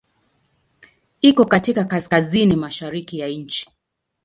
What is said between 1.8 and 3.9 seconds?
kaskazini-mashariki ya nchi.